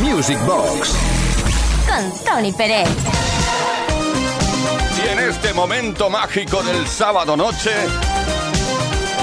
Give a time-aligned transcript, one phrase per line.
[0.00, 0.92] Music Box.
[1.86, 2.88] Con Tony Pérez.
[5.04, 7.70] Y en este momento mágico del sábado noche,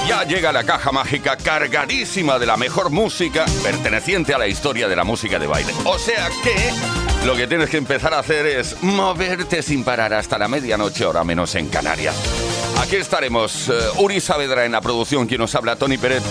[0.08, 4.96] ya llega la caja mágica cargadísima de la mejor música perteneciente a la historia de
[4.96, 5.72] la música de baile.
[5.84, 6.72] O sea que
[7.26, 11.24] lo que tienes que empezar a hacer es moverte sin parar hasta la medianoche, hora
[11.24, 12.14] menos en Canarias.
[12.80, 13.68] Aquí estaremos.
[13.68, 16.22] eh, Uri Saavedra en la producción, quien nos habla, Tony Pérez.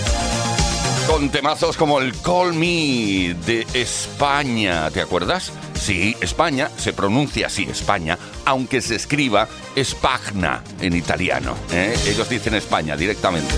[1.11, 5.51] Con temazos como el Call Me de España, ¿te acuerdas?
[5.73, 11.57] Sí, España se pronuncia así, España, aunque se escriba Spagna en italiano.
[11.73, 11.93] ¿eh?
[12.07, 13.53] Ellos dicen España directamente.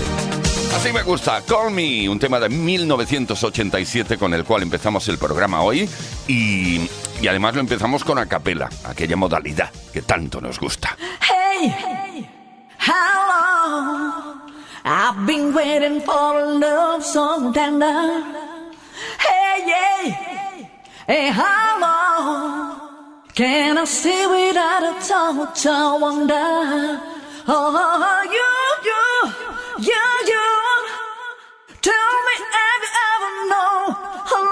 [0.74, 5.62] Así me gusta, Call Me, un tema de 1987 con el cual empezamos el programa
[5.62, 5.88] hoy
[6.26, 6.90] y,
[7.22, 10.96] y además lo empezamos con a capela, aquella modalidad que tanto nos gusta.
[11.20, 11.72] Hey,
[12.84, 14.43] long
[14.86, 18.20] I've been waiting for a love so tender.
[19.18, 20.68] Hey, yeah,
[21.06, 22.80] hey, how long
[23.34, 25.64] can I stay without a touch?
[25.64, 27.00] I wonder.
[27.48, 28.52] Oh, you,
[28.84, 29.04] you,
[29.88, 30.46] you, you.
[31.80, 33.84] Tell me, have you ever known
[34.30, 34.44] her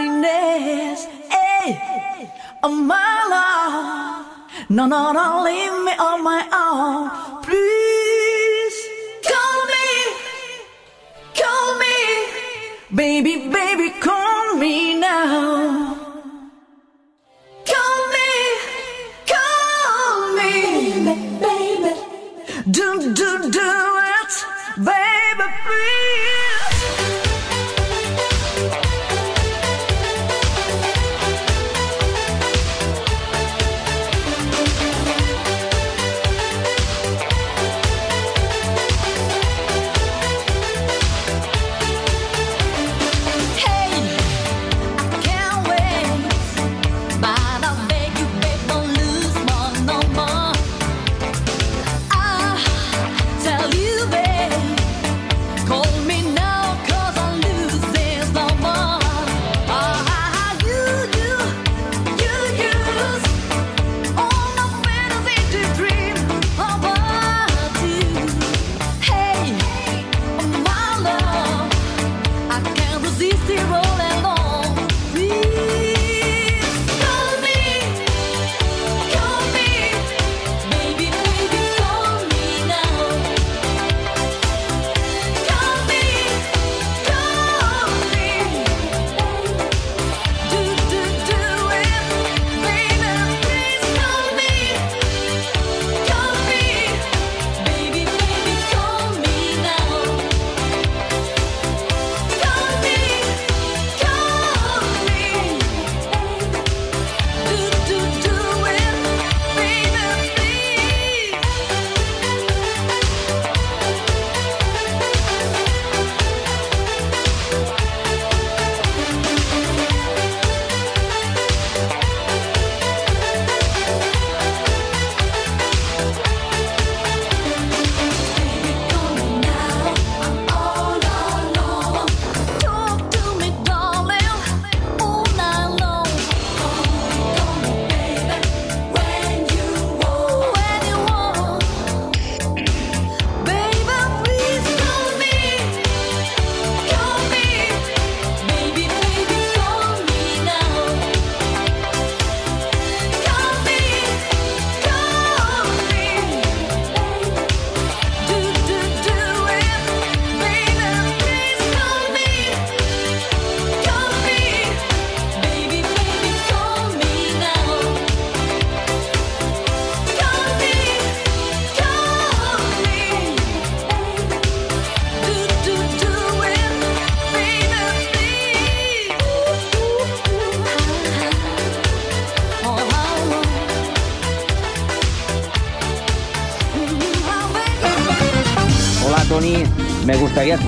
[0.00, 1.04] loneliness?
[1.28, 4.70] Hey, oh my love.
[4.70, 7.42] No, no, don't leave me on my own.
[7.42, 7.95] Please
[12.96, 15.94] baby, baby, call me now.
[17.72, 18.30] Call me,
[19.26, 20.52] call me,
[21.44, 21.92] baby.
[22.70, 23.70] Do, do, do
[24.18, 24.32] it,
[24.78, 25.95] baby, please.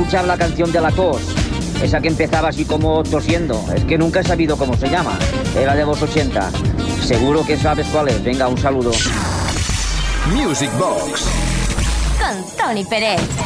[0.09, 1.21] Escuchar la canción de la tos.
[1.83, 3.63] Esa que empezaba así como tosiendo.
[3.77, 5.19] Es que nunca he sabido cómo se llama.
[5.55, 6.51] Era de los 80.
[7.05, 8.25] Seguro que sabes cuál es.
[8.25, 8.91] Venga, un saludo.
[10.33, 11.27] Music Box.
[12.19, 13.38] Con Tony Pérez.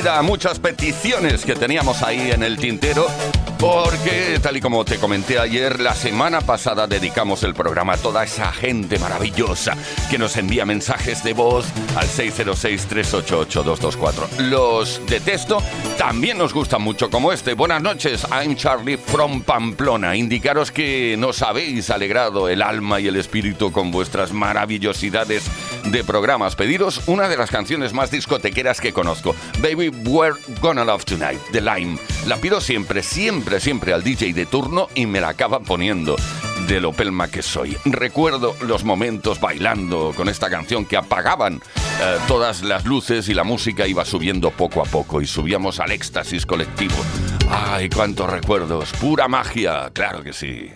[0.00, 3.06] Salida muchas peticiones que teníamos ahí en el tintero.
[3.58, 8.24] Porque, tal y como te comenté ayer, la semana pasada dedicamos el programa a toda
[8.24, 9.76] esa gente maravillosa
[10.08, 14.38] que nos envía mensajes de voz al 606-388-224.
[14.38, 15.62] Los detesto,
[15.98, 17.52] también nos gustan mucho como este.
[17.52, 20.16] Buenas noches, I'm Charlie from Pamplona.
[20.16, 25.42] Indicaros que nos habéis alegrado el alma y el espíritu con vuestras maravillosidades
[25.84, 26.56] de programas.
[26.56, 31.60] Pediros una de las canciones más discotequeras que conozco, Baby We're Gonna Love Tonight, de
[31.60, 31.98] Lime.
[32.26, 36.16] La pido siempre, siempre, siempre al DJ de turno y me la acaba poniendo
[36.66, 37.76] de lo pelma que soy.
[37.84, 43.44] Recuerdo los momentos bailando con esta canción que apagaban eh, todas las luces y la
[43.44, 46.96] música iba subiendo poco a poco y subíamos al éxtasis colectivo.
[47.50, 48.92] ¡Ay, cuántos recuerdos!
[49.00, 49.90] ¡Pura magia!
[49.92, 50.70] ¡Claro que sí!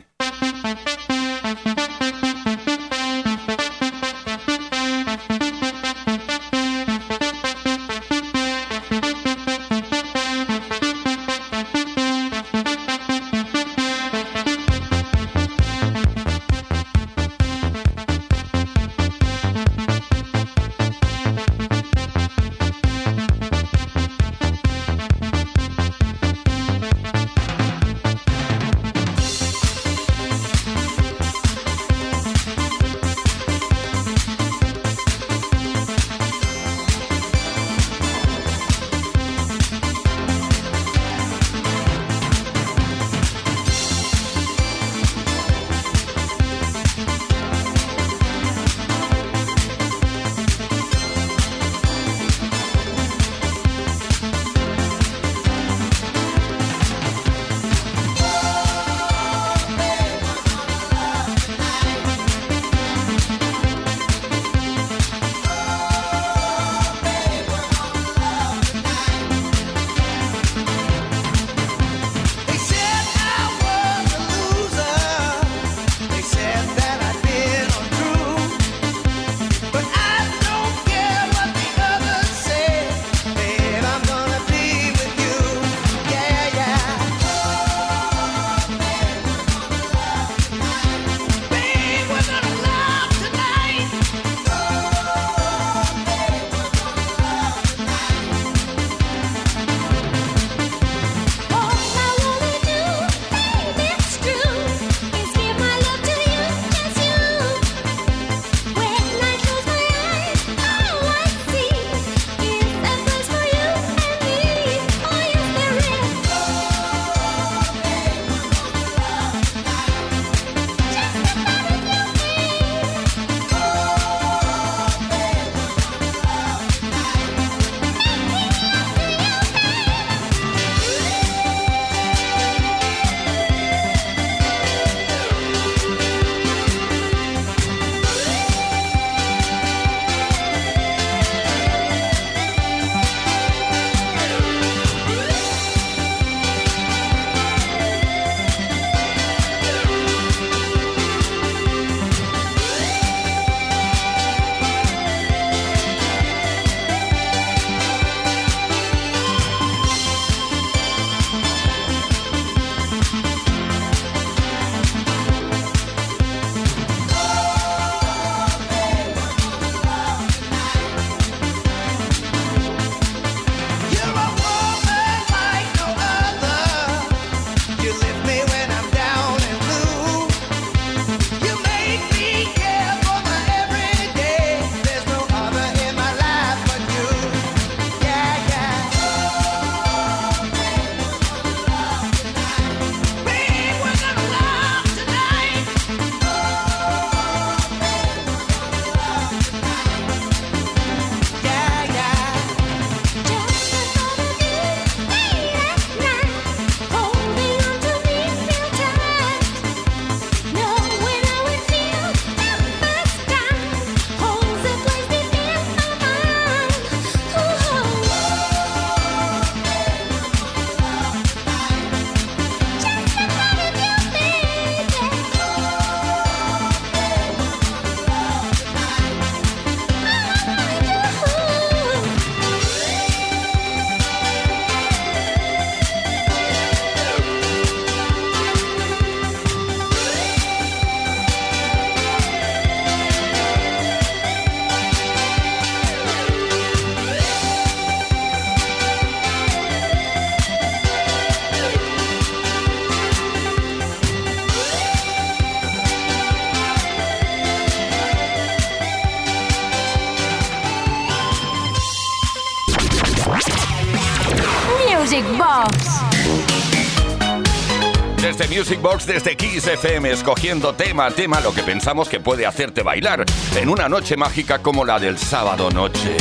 [268.64, 272.82] Music Box, desde Kiss FM, escogiendo tema a tema lo que pensamos que puede hacerte
[272.82, 273.22] bailar
[273.56, 276.16] en una noche mágica como la del sábado noche.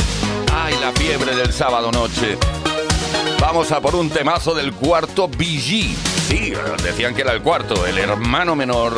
[0.52, 2.36] ¡Ay, la fiebre del sábado noche!
[3.40, 5.96] Vamos a por un temazo del cuarto BG.
[6.28, 8.92] Sí, decían que era el cuarto, el hermano menor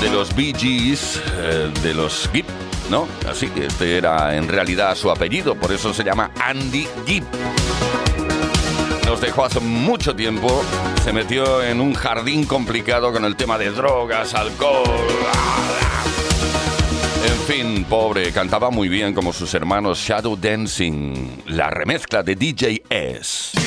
[0.00, 2.46] de los Gees, eh, de los Gibb,
[2.88, 3.06] ¿no?
[3.28, 7.26] Así que este era en realidad su apellido, por eso se llama Andy Gibb.
[9.20, 10.62] Dejó hace mucho tiempo,
[11.02, 14.84] se metió en un jardín complicado con el tema de drogas, alcohol.
[17.24, 22.82] En fin, pobre, cantaba muy bien como sus hermanos Shadow Dancing, la remezcla de DJ
[22.88, 23.65] S.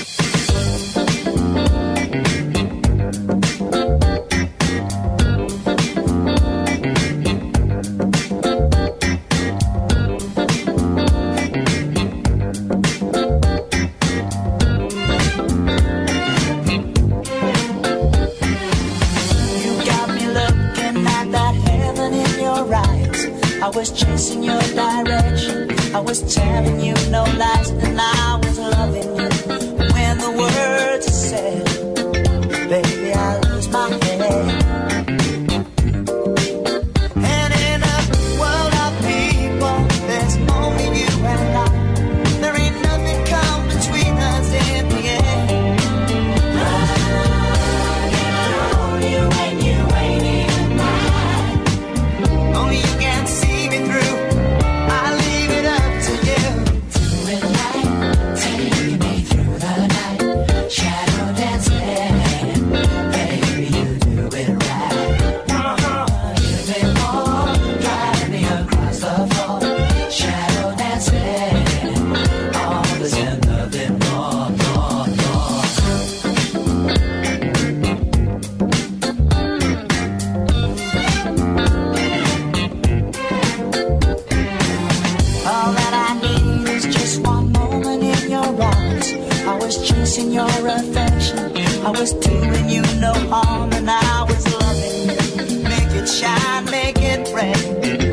[89.69, 91.37] was chasing your affection.
[91.85, 95.61] I was doing you no harm, and I was loving you.
[95.61, 98.08] Make it shine, make it rain.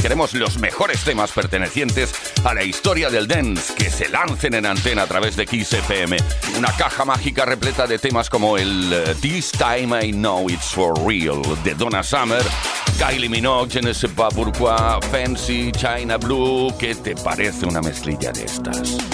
[0.00, 2.12] queremos los mejores temas pertenecientes
[2.44, 6.16] a la historia del dance que se lancen en antena a través de Kiss FM.
[6.56, 10.96] Una caja mágica repleta de temas como el eh, This Time I Know It's For
[11.04, 12.42] Real de Donna Summer,
[12.98, 14.12] Kylie Minogue, Je ne sais
[15.10, 16.72] Fancy, China Blue.
[16.78, 19.13] ¿Qué te parece una mezclilla de estas?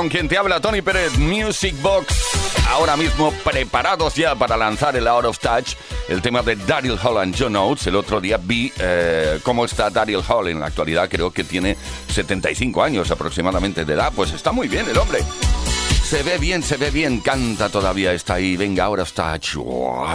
[0.00, 2.14] con quien te habla Tony Pérez, Music Box.
[2.70, 5.74] Ahora mismo preparados ya para lanzar el Out of Touch,
[6.08, 7.86] el tema de Daryl Hall and John Oates.
[7.86, 11.76] El otro día vi eh, cómo está Daryl Hall en la actualidad, creo que tiene
[12.08, 14.10] 75 años aproximadamente de edad.
[14.16, 15.18] Pues está muy bien el hombre.
[16.02, 18.56] Se ve bien, se ve bien, canta todavía, está ahí.
[18.56, 19.56] Venga, Out of Touch.
[19.58, 20.06] Oh.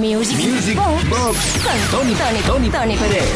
[0.00, 3.28] Music, Box, Box, con Tony, Tony, Tony, Tony Pérez.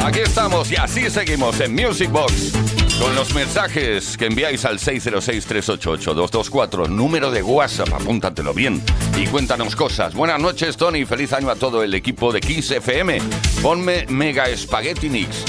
[0.00, 2.73] Aquí estamos y así seguimos en Music Box.
[3.00, 8.80] Con los mensajes que enviáis al 606-388-224, número de WhatsApp, apúntatelo bien
[9.16, 10.14] y cuéntanos cosas.
[10.14, 13.20] Buenas noches, Tony, feliz año a todo el equipo de 15FM.
[13.62, 15.44] Ponme Mega Spaghetti Mix.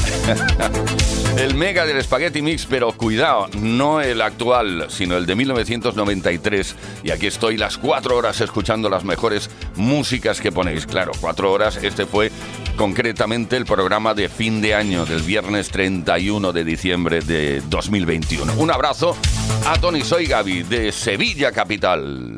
[1.38, 6.75] el Mega del Spaghetti Mix, pero cuidado, no el actual, sino el de 1993.
[7.03, 10.88] Y aquí estoy las cuatro horas escuchando las mejores músicas que ponéis.
[10.88, 12.31] Claro, cuatro horas, este fue
[12.75, 18.53] concretamente el programa de fin de año del viernes 31 de diciembre de de 2021.
[18.57, 19.13] Un abrazo
[19.67, 22.33] a Tony Soy Gaby de Sevilla Capital.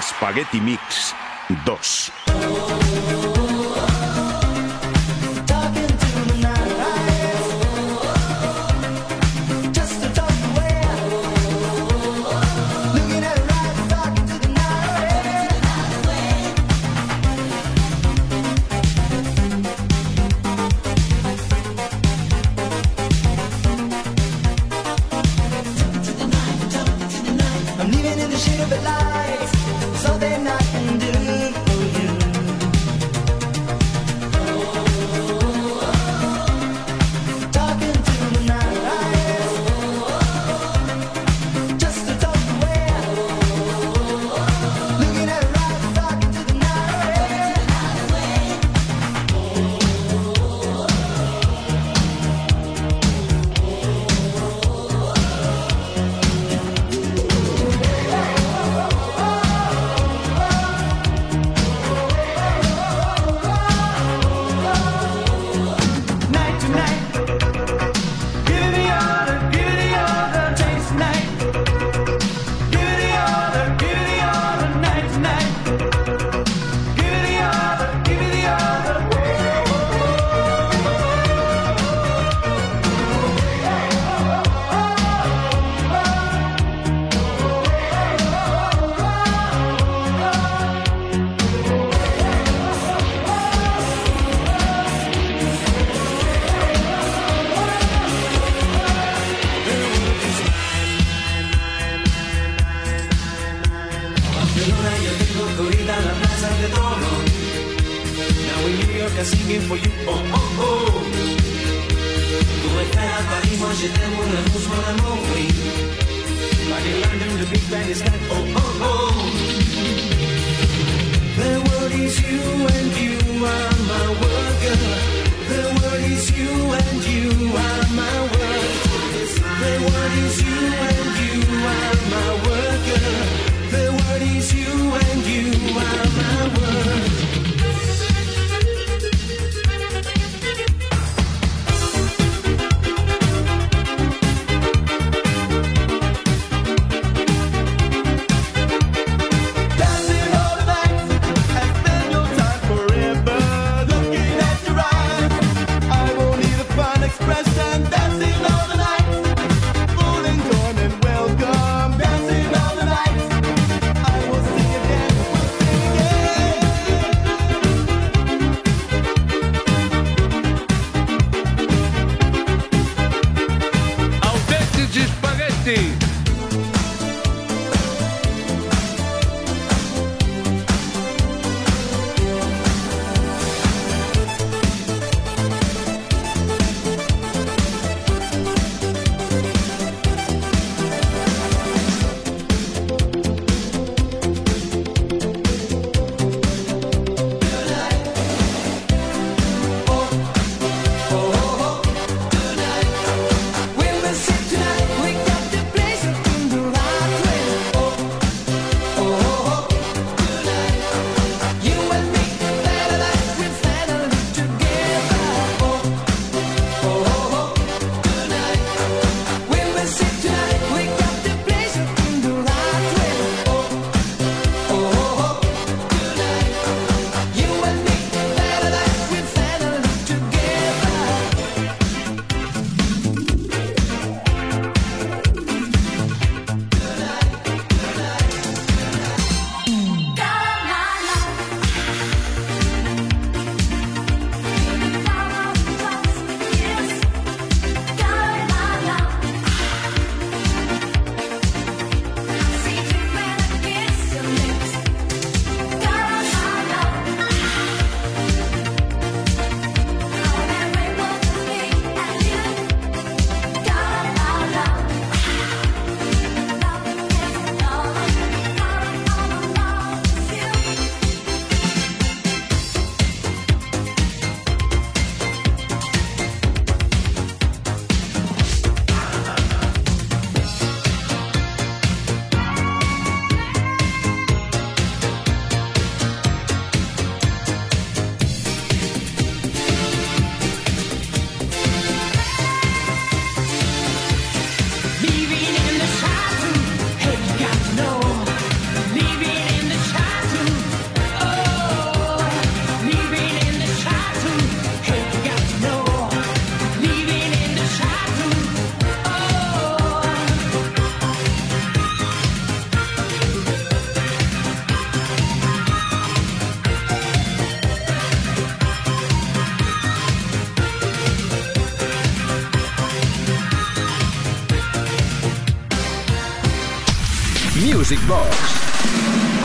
[0.00, 1.14] Spaghetti Mix
[1.64, 2.55] 2.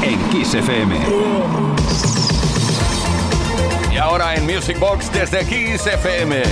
[0.03, 0.95] En Kiss FM.
[3.91, 6.43] Y ahora en Music Box desde Kiss FM.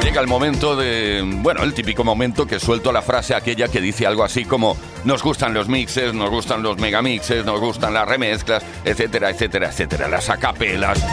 [0.00, 1.24] Llega el momento de.
[1.42, 5.24] Bueno, el típico momento que suelto la frase aquella que dice algo así como: Nos
[5.24, 10.06] gustan los mixes, nos gustan los megamixes, nos gustan las remezclas, etcétera, etcétera, etcétera.
[10.06, 11.04] Las acapelas.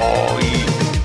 [0.00, 0.38] Oh,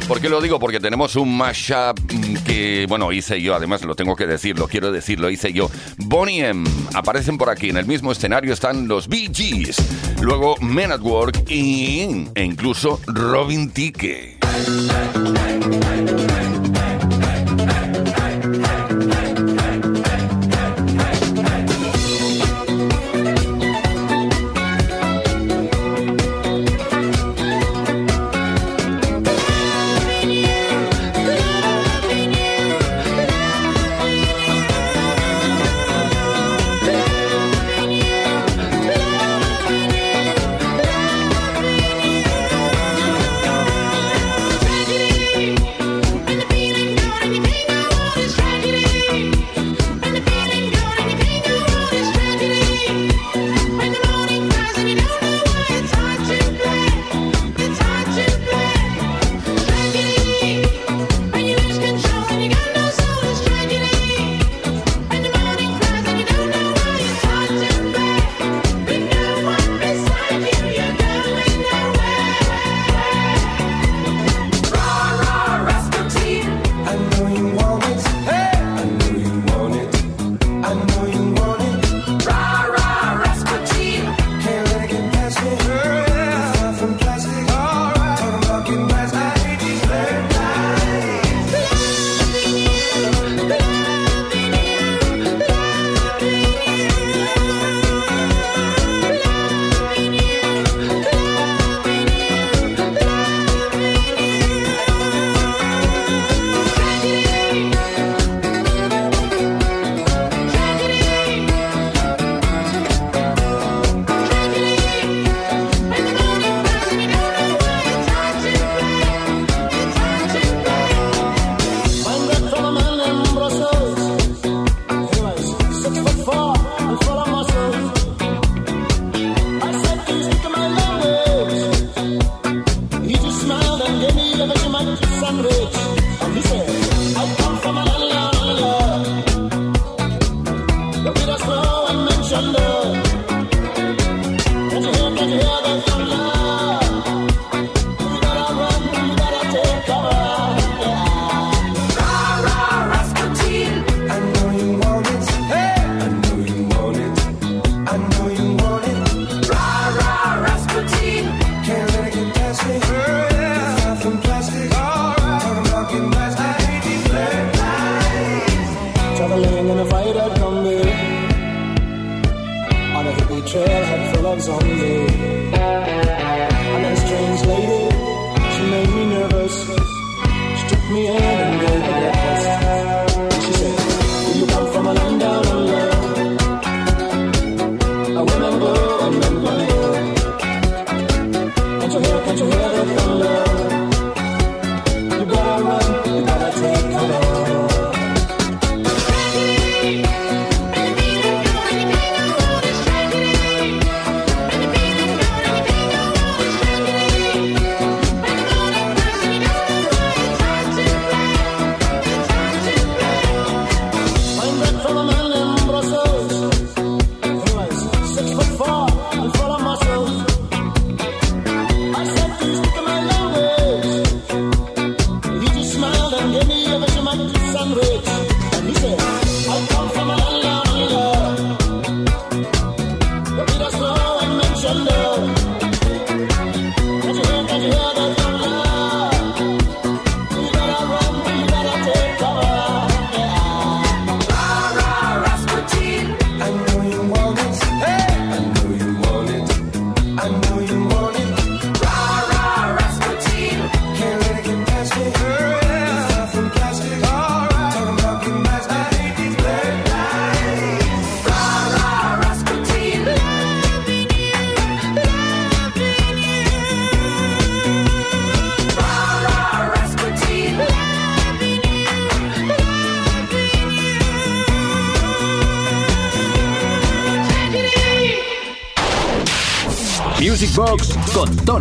[0.07, 0.59] ¿Por qué lo digo?
[0.59, 1.99] Porque tenemos un mashup
[2.45, 5.69] que, bueno, hice yo, además lo tengo que decir, lo quiero decir, lo hice yo.
[5.97, 6.69] Bonnie M.
[6.93, 9.77] Aparecen por aquí, en el mismo escenario están los Bee Gees,
[10.21, 14.37] luego Men at Work y, e incluso Robin Ticke.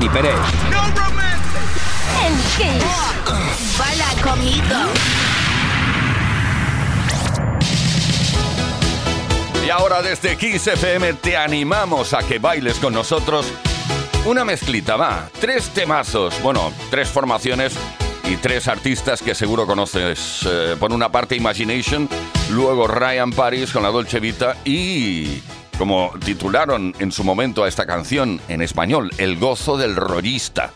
[0.02, 0.34] Tony Pérez.
[2.56, 4.22] Kiss.
[4.22, 4.62] Conmigo.
[9.64, 13.46] Y ahora desde Kiss FM te animamos a que bailes con nosotros
[14.24, 15.28] una mezclita, va.
[15.40, 17.74] Tres temazos, bueno, tres formaciones
[18.24, 20.46] y tres artistas que seguro conoces.
[20.48, 22.08] Eh, por una parte Imagination,
[22.50, 25.42] luego Ryan Paris con la Dolce Vita y
[25.82, 30.70] como titularon en su momento a esta canción en español, El gozo del rollista.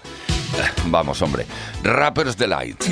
[0.58, 1.46] Eh, Vamos, hombre.
[1.84, 2.82] Rappers Delight.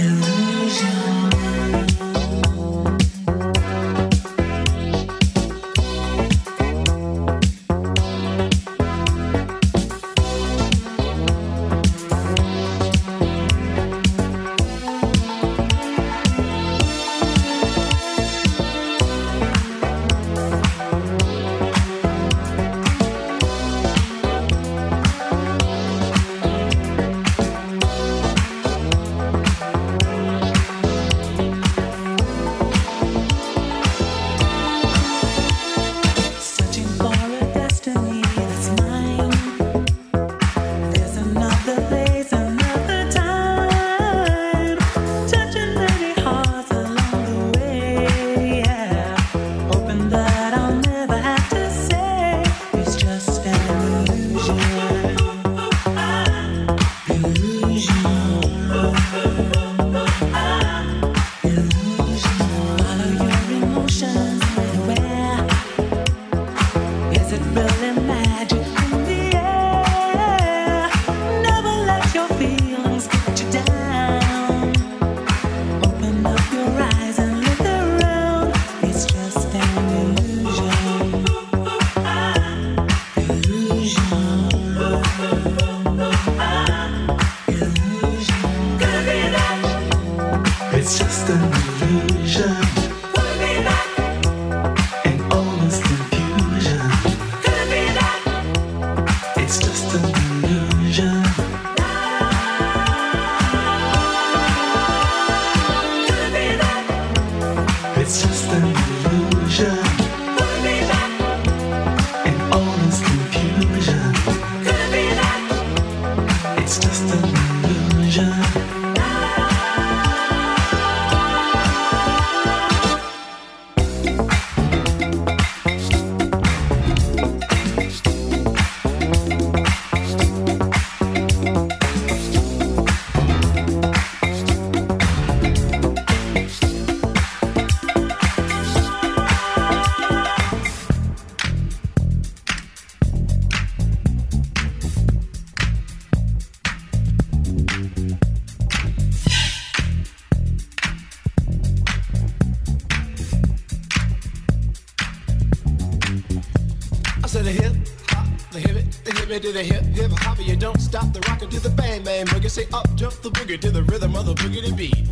[162.55, 165.09] Say up jump the boogie to the rhythm of the boogie to beat.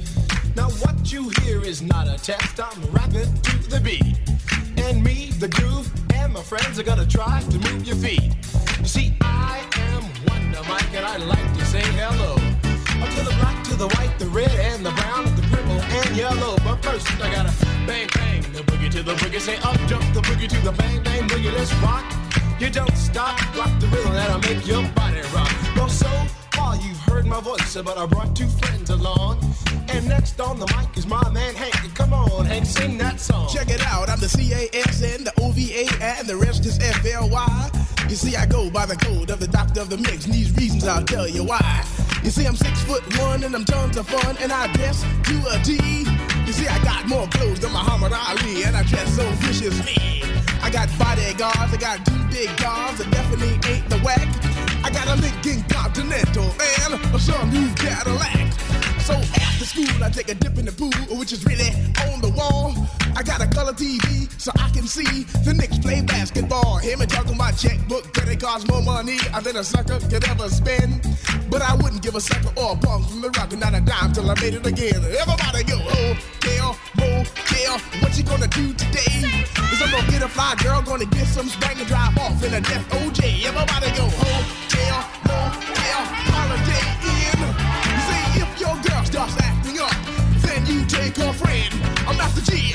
[0.55, 2.52] Now what you hear is not a test.
[41.13, 41.85] Tell you why.
[42.25, 45.37] You see, I'm six foot one, and I'm tons of fun, and I dress to
[45.53, 45.73] a T.
[46.47, 50.23] You see, I got more clothes than Muhammad Ali, and I dress so viciously.
[50.63, 54.27] I got bodyguards, I got two big guns, that definitely ain't the whack.
[54.85, 56.49] I got a Lincoln Continental
[56.81, 58.53] and some new Cadillac.
[59.03, 61.71] So after school, I take a dip in the pool, which is really
[62.09, 62.73] on the wall.
[63.17, 66.79] I got a color TV so I can see the Knicks play basketball.
[66.79, 70.49] Him and talking my checkbook, that it costs more money than a sucker could ever
[70.49, 71.07] spend.
[71.49, 74.13] But I wouldn't give a sucker or a bum from the rock not a dime
[74.13, 74.99] till I made it again.
[74.99, 79.23] Everybody go, oh, hotel, motel, oh, what you gonna do today?
[79.71, 82.53] Is I'm gonna get a fly girl, gonna get some spank and drive off in
[82.53, 83.47] a death OJ.
[83.47, 86.03] Everybody go, oh, hotel, motel,
[86.35, 87.39] holiday in.
[88.11, 89.95] See, if your girl starts acting up,
[90.43, 91.71] then you take her friend.
[92.09, 92.75] I'm Master G,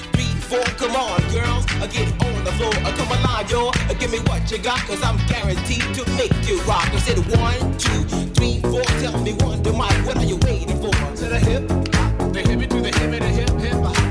[0.51, 0.63] four.
[0.75, 2.75] Come on, girls, I get on the floor.
[2.83, 3.71] I come alive, y'all.
[3.99, 6.89] Give me what you got, cause I'm guaranteed to make you rock.
[6.91, 8.03] I said one, two,
[8.35, 8.83] three, four.
[9.01, 10.91] Tell me one, to Mike, what are you waiting for?
[10.91, 11.67] To the hip,
[12.33, 14.10] the hip, to the hip, the hip, hip.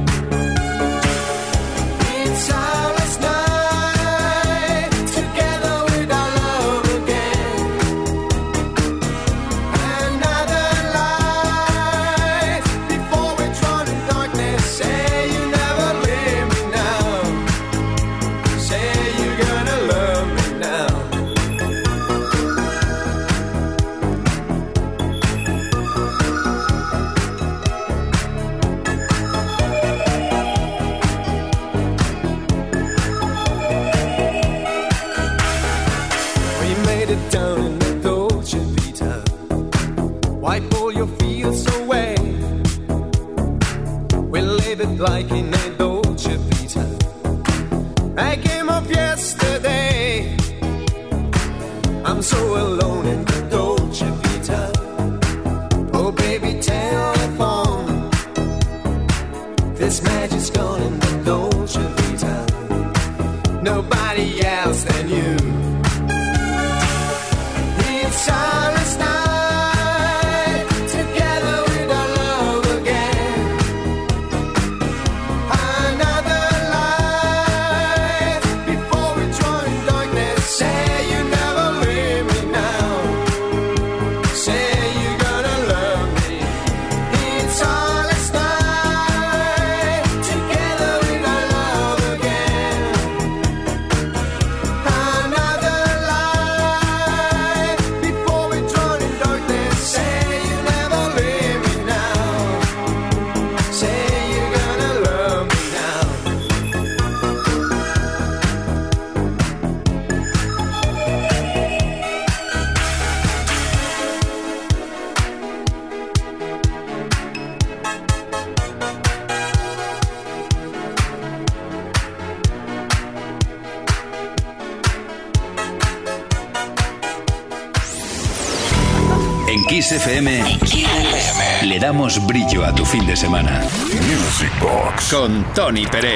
[134.71, 136.15] Box con Tony Peret.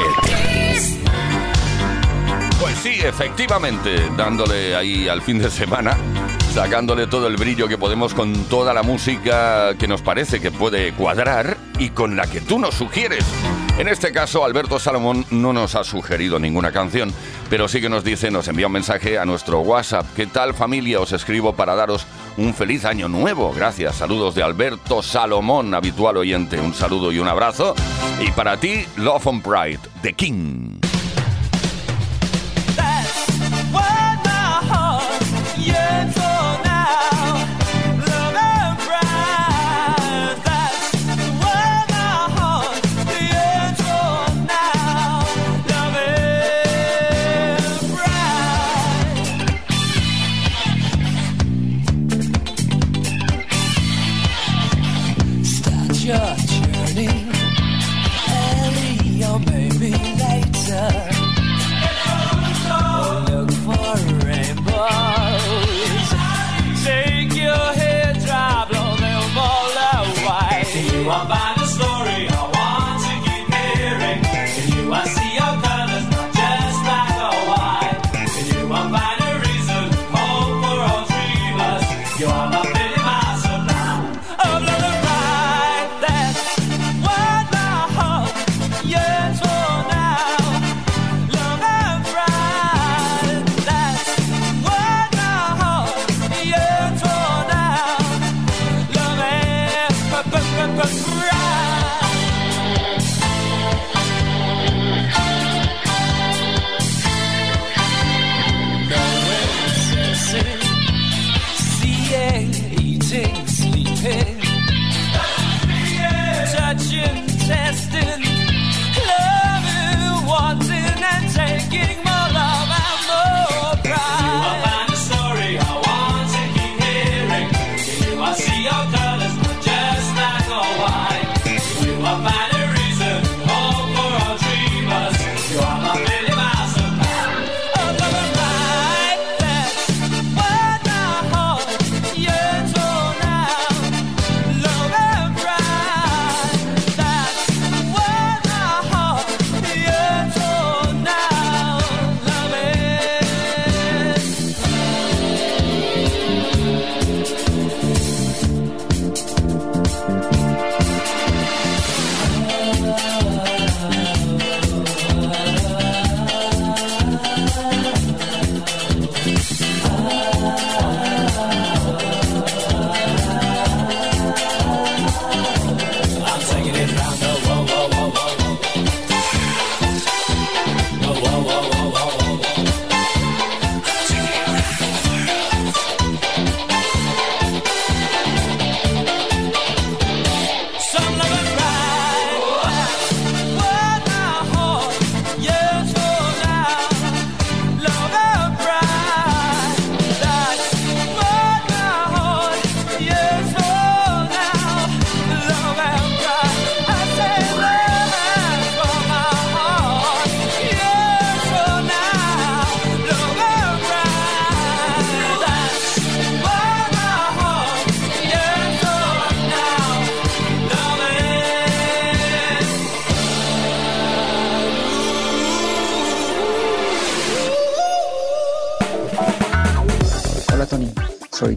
[2.60, 5.98] Pues sí, efectivamente, dándole ahí al fin de semana.
[6.54, 10.94] sacándole todo el brillo que podemos con toda la música que nos parece que puede
[10.94, 13.26] cuadrar y con la que tú nos sugieres.
[13.78, 17.14] En este caso, Alberto Salomón no nos ha sugerido ninguna canción,
[17.50, 20.06] pero sí que nos dice, nos envía un mensaje a nuestro WhatsApp.
[20.16, 21.00] ¿Qué tal familia?
[21.00, 22.06] Os escribo para daros
[22.38, 23.54] un feliz año nuevo.
[23.54, 23.96] Gracias.
[23.96, 26.60] Saludos de Alberto Salomón, habitual oyente.
[26.60, 27.76] Un saludo y un abrazo.
[28.20, 30.80] Y para ti, Love and Pride, The King.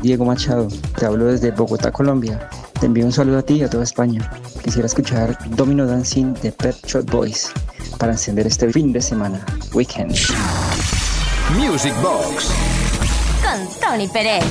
[0.08, 2.48] Diego Machado, te hablo desde Bogotá, Colombia.
[2.80, 4.30] Te envío un saludo a ti y a toda España.
[4.64, 7.52] Quisiera escuchar Domino Dancing de Pet Shop Boys
[7.98, 9.44] para encender este fin de semana,
[9.74, 10.16] weekend.
[11.58, 12.48] Music Box
[13.42, 14.44] Con Tony Pérez.